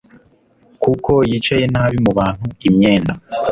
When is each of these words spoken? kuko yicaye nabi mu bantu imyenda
kuko 0.83 1.11
yicaye 1.29 1.65
nabi 1.73 1.97
mu 2.05 2.11
bantu 2.19 2.45
imyenda 2.67 3.13